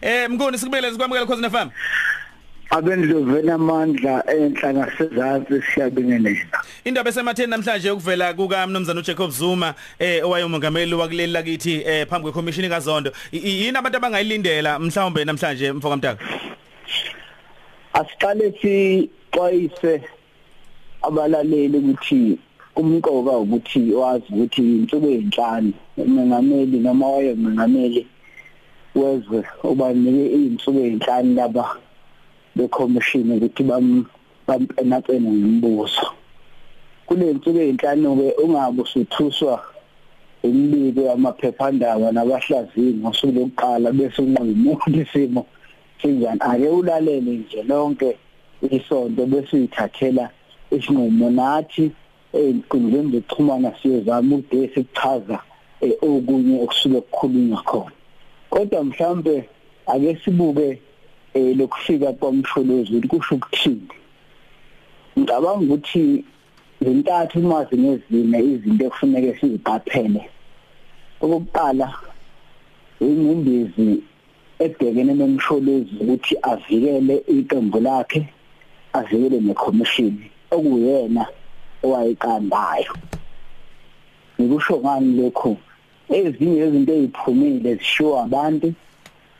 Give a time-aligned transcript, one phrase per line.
[0.00, 1.70] Eh mngoni sikubele sikwamukela khosi FM.
[2.70, 10.94] abendlovela amandla enhla nasezantsi siyabingelela Indaba esematheni namhlanje ukuvela kuka mnumzana uJacob Zuma eh owayemongameli
[10.94, 13.12] wakuleli lakithi eh phambi kwekomishini kaZondo.
[13.32, 16.24] Yini abantu abangayilindela mhlawumbe namhlanje mfoka Mtaka
[17.92, 20.02] asiqale sixwayise
[21.02, 22.38] abalaleli ukuthi
[22.76, 28.06] umqoka ukuthi wazi ukuthi insuku ezinhlanu umengameli noma wayemengameli
[29.00, 29.38] wezwe
[29.70, 31.64] ubanike izinsuku ezinhlanu laba
[32.56, 33.86] bekhomishini ukuthi bam
[34.46, 36.06] bampenapene ngemibuzo
[37.06, 39.54] kule nsuku ezinhlanu ke ungabe usuthuswa
[40.48, 45.42] imibiko yamaphephandaba nabahlaziyi ngosuku lokuqala bese unqimo ukuthi isimo
[46.00, 48.10] sinjani ake ulalele nje lonke
[48.76, 50.24] isonto bese uyithathela
[50.76, 51.84] isinqumo nathi
[52.38, 55.38] ey'nkundleni zokuxhumana siyozama ude sikuchaza
[56.08, 57.95] okunye okusuke kukhulunywa khona.
[58.56, 59.48] Kodwa mhlambe
[59.86, 60.78] ake sibuke
[61.34, 63.88] eh lokufika kwamsholozi kusho ukuthini?
[65.18, 66.24] Ngicabanga ukuthi
[66.80, 70.22] zintathu mazi ngezine izinto ekufuneka siziqaphele.
[71.20, 71.88] Okokuqala
[73.00, 74.00] ingcindezi
[74.64, 78.20] ebhekene nemsholozi ukuthi avikele iqembu lakhe
[78.92, 80.14] avikele necommission
[80.50, 81.24] okuyena
[81.84, 82.94] owayiqandayo.
[84.40, 85.56] Ngikusho ngani lokho
[86.08, 88.72] ezinye izinto eziphumile zishiwo abantu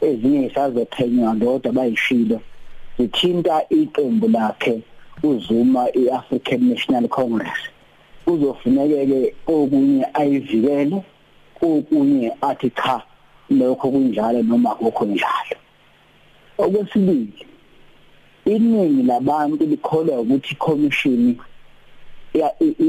[0.00, 2.40] ezinye isazophenywa ndodwa bayishilo.
[2.98, 4.80] Zithinta iqembu lakhe
[5.22, 7.60] uzuma iAfrican National Congress.
[8.26, 11.02] Uzofunekeke okunye ayivikele
[11.62, 13.02] okunye athi cha
[13.50, 15.56] lokho kunjalo noma akukho njalo.
[16.58, 17.46] Okwesibili
[18.44, 21.36] iningi labantu likholwa ukuthi commission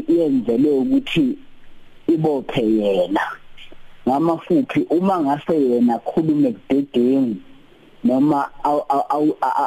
[0.07, 1.37] yenzelwe ukuthi
[2.07, 3.21] ibophe yena.
[4.07, 7.35] Ngamafuphi uma ngase yena akhulume kudedengu
[8.03, 8.49] noma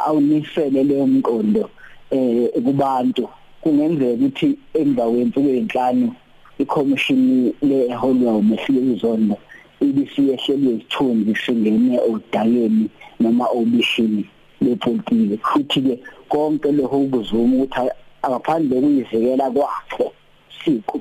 [0.07, 1.71] awunisele leyo mqondo
[2.11, 3.29] eh kubantu
[3.61, 6.15] kungenzeka ukuthi emva kwensuku ezinhlanu
[6.59, 9.37] ikhomishini leholwa umehleli izondo
[9.81, 12.87] ibisiyehlelwe isithunzi singene odayeni
[13.21, 14.25] noma obishini
[14.61, 15.95] lepolitiki futhi ke
[16.29, 17.91] konke lokho ukuzuma ukuthi
[18.23, 20.07] akaphandle kuyivikela kwakhe
[20.65, 21.01] siku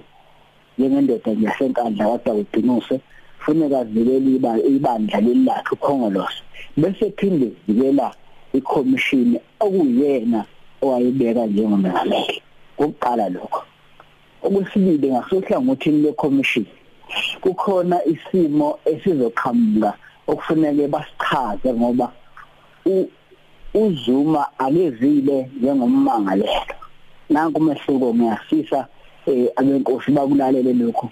[0.78, 2.34] njengendoda yasenkandla kodwa
[3.50, 6.44] udinuse funeka avikele ibandla lelakhe ukhongolose.
[6.78, 8.14] Bese phinde vikela
[8.54, 10.46] ikhomishini okuyena
[10.82, 12.42] owayibeka njengomengameli
[12.78, 13.64] kokuqala lokho.
[14.44, 16.68] Okwesibili ngasohlangothini lekhomishini
[17.42, 19.94] kukhona isimo esizoqhamuka
[20.28, 22.12] okufuneke basichaze ngoba
[23.74, 26.76] uZuma akezile njengommangalelo
[27.30, 28.88] nanku umehluko ngiyafisa
[29.28, 31.10] eh abenkosi bakulalele lokho.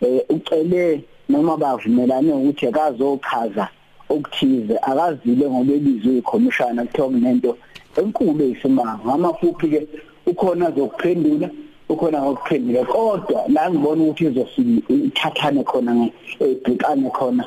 [0.00, 3.68] Eh ucele noma bavumelane ukuthi akazochaza
[4.08, 7.52] okuthize akazile ngoba ebizwe ikhomishana kuthiwa kunento
[8.00, 9.04] enkulu eyisimanga.
[9.06, 9.80] Ngamafuphi ke
[10.26, 11.48] ukhona zokuphendula
[11.88, 15.92] ukhona ngokuphendula kodwa la ngibona ukuthi izofika ithathane khona
[16.40, 17.44] ebhekane khona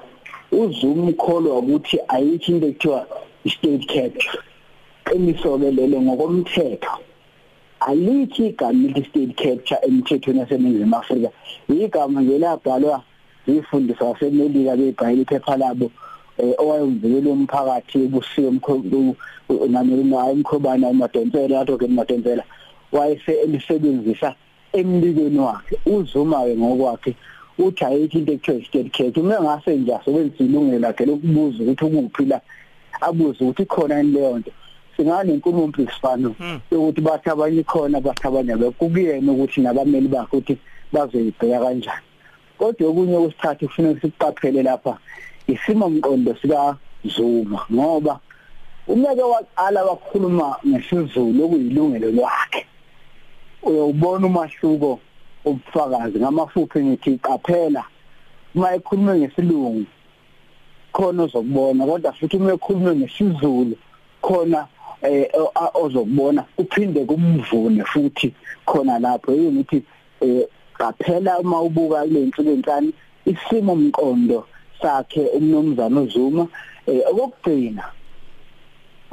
[0.52, 3.00] uzuma ukholwa ukuthi ayikho into ekuthiwa
[3.54, 4.40] state capture
[5.06, 6.94] qiniso ke lelo ngokomthetho
[7.80, 11.30] alithi igama elithi state capture emthethweni waseNingizimu Afrika.
[11.70, 12.38] Igama nje
[13.48, 15.92] labhalwa zifundiswa wasemelika bebhayile iphepha labo
[16.58, 19.16] owayemvikela umphakathi ebusiwe umkhulu
[19.70, 22.44] nayo umkhobana emadonsela yathi ke emadonsela
[22.92, 24.36] wayese elisebenzisa
[24.74, 25.78] embikweni wakhe.
[25.86, 27.16] Uzuma ke ngokwakhe
[27.60, 32.26] uthi ayithi into ekuthiwa state capture uma ngase nje asebenzisa ilungelo lakhe lokubuza ukuthi ukuphi
[32.26, 32.42] la
[33.02, 34.52] abuze ukuthi khona yini leyo nto.
[34.98, 36.36] Singane inkulumo mpikisano
[36.72, 40.58] ukuthi bathi abanye khona bathi abanye bekukuyena ukuthi nabameli bakhe ukuthi
[40.94, 42.11] bazoyibheka kanjani.
[42.62, 44.94] Kodwa okunye okusithathu kufanele siqaphele lapha
[45.48, 48.20] isimo mqondo sika Zuma ngoba
[48.88, 52.66] umeke waqala wakhuluma ngesizulu okuyilungelo lwakhe.
[53.64, 55.00] Uyawubona umahluko
[55.46, 57.84] obufakazi ngamafuphi ngithi qaphela.
[58.56, 59.86] Uma ekhuluma ngesilungu
[60.94, 63.76] khona ozokubona kodwa futhi uma ekhuluma ngesizulu
[64.22, 64.68] khona
[65.02, 65.26] eh
[65.74, 68.34] ozokubona uphinde kumvune futhi
[68.66, 69.32] khona lapho.
[69.34, 69.84] Yithi
[70.22, 70.46] eh
[70.82, 72.90] qaphela uma ubuka le nsuku enhlanu
[73.32, 74.40] isimo mqondo
[74.82, 76.44] sakhe umnomzana uZuma
[76.90, 77.86] eh okugcina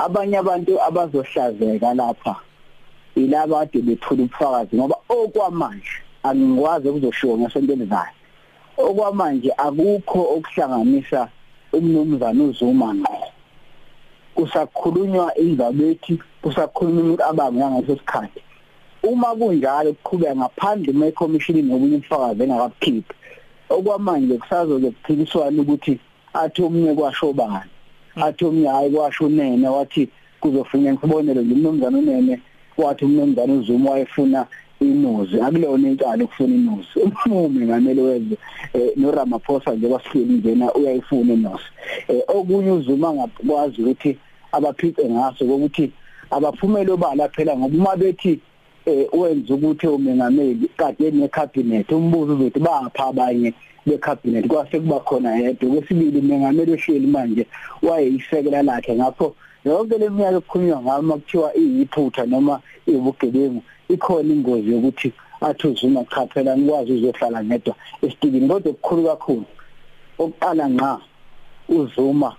[0.05, 2.35] abanye abantu abazohlazeka lapha
[3.23, 8.17] ilaba ade bethula ubufakazi ngoba okwamanje angikwazi ukuzoshiwo ngesonto elizayo.
[8.79, 11.29] Okwamanje akukho okuhlanganisa
[11.73, 13.27] umnomzana uZuma ngqo.
[14.35, 18.41] Kusakhulunywa inzabethi kusakhulunywa imicabango yangaso sikhathi.
[19.11, 23.15] Uma kunjalo kuqhubeka ngaphandle mekhomishini nokunye ubufakazi engakakhiphi
[23.77, 25.95] okwamanje kusazoke kuphikiswana ukuthi
[26.41, 27.71] athi omunye kwashobani
[28.27, 30.03] athi umnyayi kwasho unene wathi
[30.41, 32.35] kuzofuneka sibonele nje umnumzana unene
[32.79, 34.47] wathi umnumzana uZuma wayefuna
[34.81, 35.41] inuzi.
[35.41, 36.95] Akulona inkalo ukufuna inuzi.
[37.27, 38.37] Umume ngamele wenze
[38.75, 41.69] eh, no Ramaphosa nje wasihleli njena uyayifuna inuzi.
[42.09, 44.19] Eh, okunye uZuma ngakwazi ukuthi
[44.53, 45.93] abaphice ngaso ukuthi
[46.31, 48.39] abaphumele obala phela ngoba uma bethi eh
[49.13, 53.55] wenza ukuthi umengameli kade ne cabinet umbuzo uzothi bapha abanye
[53.87, 55.71] be cabinet kwase kuba khona yedwa.
[55.71, 57.47] Kwesibili umengameli ohleli manje
[57.83, 58.95] wayeyisekela lakhe.
[58.95, 66.27] Ngakho yonke leminyaka ekukhulunywa ngayo makuthiwa iyiphutha noma ibugebengu ikhona ingozi yokuthi athi uzuma cha
[66.27, 69.45] phela ngikwazi uzohlala ngedwa esitibini kodwa okukhulu kakhulu
[70.19, 71.01] oqala ngqa
[71.69, 72.31] uzuma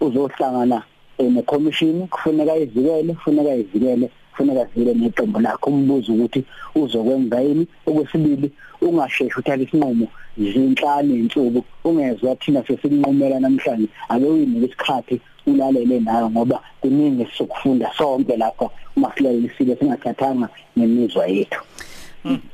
[0.00, 0.82] uzohlangana
[1.18, 6.44] necommission kufuneka ivikele kufuneka ivikele kufuneka zile neqembu lakho umbuzo ukuthi
[6.74, 7.66] uzokwenza yini.
[7.86, 8.50] Okwesibili
[8.80, 10.06] ungasheshi uthatha isinqumo
[10.38, 18.36] zinhlanu insuku ungezwa thina sesinqumela namhlanje ake uyinike isikhathi ulalele nayo ngoba kuningi sokufunda sonke
[18.36, 21.60] lapha uma silalelisile singathathanga nemizwa yethu.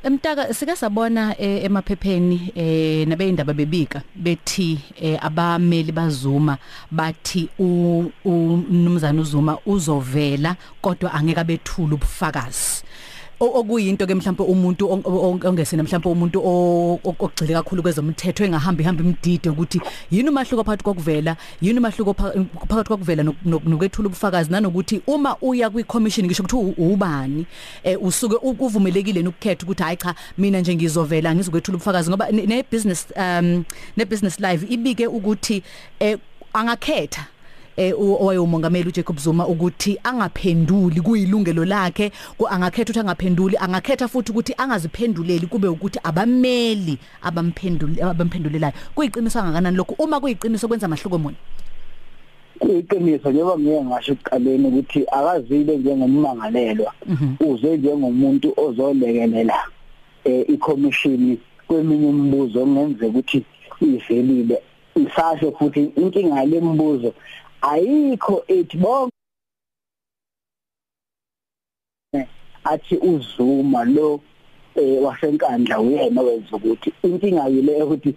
[0.03, 6.57] Emtaka sike sabona eh, emaphepheni eh nabeyindaba bebika bethi eh, abameli bazuma
[6.91, 12.83] bathi umnumzana uzuma uzovela kodwa angeke abethula ubufakazi.
[13.39, 14.89] Okuyinto ke mhlawumbe umuntu
[15.45, 16.39] ongesena mhlawumbe umuntu
[17.03, 19.81] ogcile kakhulu kwezomthetho engahambi hamba imdide ukuthi
[20.11, 26.25] yini umahluko phakathi kokuvela yini umahluko phakathi kokuvela nokwethula ubufakazi nanokuthi uma uya kwi commission
[26.25, 27.45] ngisho ukuthi ubani
[28.01, 33.63] usuke uvumelekile ukukhetha ukuthi hayi cha mina nje ngizovela ngizokwethula ubufakazi ngoba ne business um
[33.97, 35.63] ne business live ibike ukuthi
[36.53, 37.36] angakhetha.
[37.77, 42.11] Eh owayemongameli uJacob Zuma ukuthi angaphenduli kuyilungelo lakhe
[42.49, 48.73] angakhetha ukuthi angaphenduli angakhetha futhi ukuthi angaziphenduleli kube ukuthi abameli abamphenduli abamphendulelayo.
[48.95, 51.37] Kuyiqiniso kangakanani lokho uma kuyiqiniso kwenza amahluko muni
[52.59, 56.91] kuyiqiniso njengoba ngeke ngasho ekuqaleni ukuthi akazile njengommangalelwa
[57.39, 59.57] uze njengomuntu ozolekelela
[60.25, 61.37] eh i-commission
[61.67, 63.39] kweminye imibuzo ongenzeka ukuthi
[63.81, 64.57] ivelile
[64.95, 67.13] isasho futhi inkinga lembuzo
[67.61, 69.11] ayikho ethi bonke
[72.63, 74.19] athi uzuma lo
[74.75, 78.15] eh wasenkandla uyena wenza ukuthi inkinga yile ukuthi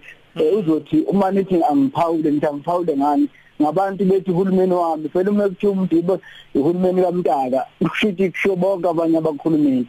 [0.59, 3.29] uzothi uma nithi angiphawule ngithi angiphawule ngani?
[3.63, 6.21] Ngabantu bethi uhulumeni wami phela uma kuthiwa umdibo
[6.55, 9.87] uhulumeni kaMtaka kushithi kusho bonke abanye abakhulumeli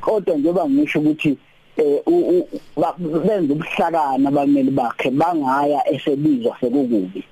[0.00, 1.38] kodwa njengoba ngisho ukuthi
[1.76, 2.02] eh
[3.26, 7.24] benza ubuhlakana abameli bakhe bangaya esebizwa sekukubi.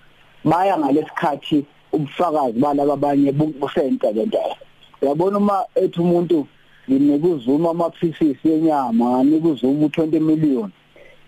[0.45, 4.57] Baya ngalesikhathi ubufakazi balabo abanye busentekenteke
[5.03, 6.47] uyabona uma ethi umuntu
[6.91, 10.71] nginikuzuma ama pieces yenyama nganikuzuma u20 million.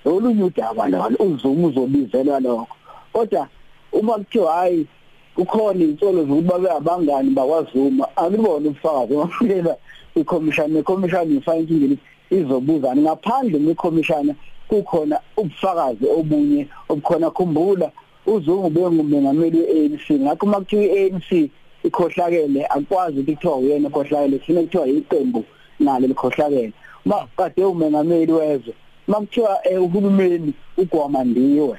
[0.05, 2.77] Olunye udaba lo uzuma uzobizelwa lokho.
[3.13, 3.49] Kodwa
[3.93, 4.87] uma kuthiwa hayi
[5.35, 9.15] kukhona insolo zokuthi babe abangani bakwazuma akubona ubufakazi.
[9.17, 9.77] Bafikela
[10.15, 11.99] ikhomishana ikhomishana ifana inkingeni
[12.31, 13.03] izobuzana.
[13.03, 14.35] Ngaphandle kwekhomishana
[14.69, 17.91] kukhona ubufakazi obunye obukhona khumbula
[18.27, 21.51] uzungu bengumengameli weANC ngakho makuthiwa iANC
[21.85, 25.45] ikhohlakele akwazi ukuthi kuthiwa uyena okhohlakele thina kuthiwa iqembu
[25.81, 26.73] nalo likhohlakele.
[27.05, 28.75] Ma kade umengameli wezwe
[29.09, 31.79] makuthiwa uhulumeni ugwamandiwe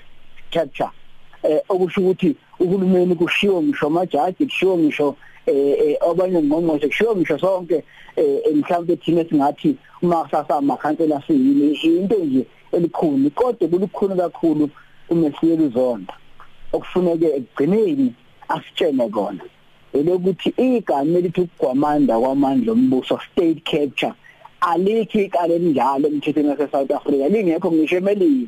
[0.49, 0.91] chacha
[1.43, 5.15] eh okusho ukuthi uhulumeni kushiwo ngisho amajaji kushiwo ngisho
[5.45, 7.83] eh abanye ngqongqoshe kushiwo ngisho sonke
[8.55, 14.69] mhlawumbe thina singathi uma sasa amakhansela siyini into nje elikhulu kodwa kulukhulu kakhulu
[15.09, 16.13] umesiyeli uzonda
[16.73, 18.13] okufuneke ekugcineni
[18.49, 19.43] asitshene kona.
[19.93, 24.13] Elokuthi igama elithi ukugwamanda kwamandla ombuso state capture
[24.61, 27.29] alikho ikale elinjalo emthethweni wase South Africa.
[27.29, 28.47] Lingekho ngisho emelini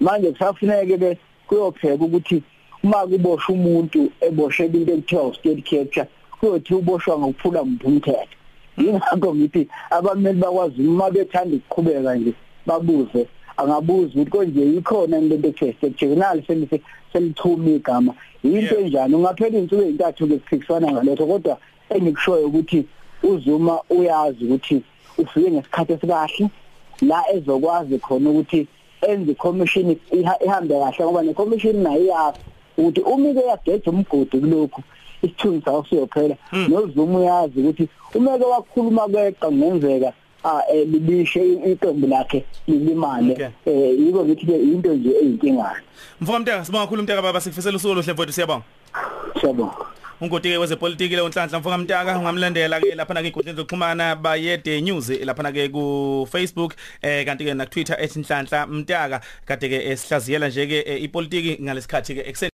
[0.00, 2.42] manje kusafuneke ke kuyopheka ukuthi
[2.82, 6.06] uma kuboshwa umuntu eboshela into ekuthiwa state capture
[6.40, 8.36] kuyothi uboshwa ngokuphula umthetho
[8.78, 12.32] yingakho ngithi abameli bakwazi uma bethanda ukuqhubeka nje
[12.66, 13.26] babuze
[13.56, 16.80] angabuza ukuthi konje yikhona into ekuthiwa state journal selise
[17.12, 18.14] selithuma igama.
[18.42, 21.58] Into enjani ungaphela insuku ezintathu kuphikiswana ngalokho kodwa
[21.90, 22.86] engikushoyo ukuthi
[23.22, 24.82] uzuma uyazi ukuthi
[25.18, 26.50] ufike ngesikhathi esikahle
[27.02, 28.66] la ezokwazi khona ukuthi
[29.08, 29.96] enze commission
[30.44, 32.38] ihambe kahle ngoba ne commission nayo iyazi
[32.78, 34.82] ukuthi uma ike yageja umgodi kulokhu
[35.22, 36.36] isithunzi sawo siyophela.
[36.68, 40.25] Nozuma uyazi ukuthi umeke wakhuluma kweqa ngenzeka ah
[40.86, 43.52] libishe iqembu lakhe lilimale.
[43.66, 45.82] Eh yiko ngithi ke into nje eyinkingana
[46.20, 48.64] mfowethu mteka sibonga kakhulu mteka baba sikufisela usuku oluhle mfowethu siyabonga.
[49.40, 49.74] Siyabonga.
[50.20, 55.10] Ungoti ke wezepolitiki le unhlanhla mfoka mtaka ungamlandela ke lapha na kwinkundla zokuxhumana bayede news
[55.10, 59.20] lapha na ke ku Facebook eh kanti ke na Twitter @inhlanhla mtaka.
[59.44, 62.48] Kade ke sihlaziyela nje ke ipolitiki ngalesikhathi ke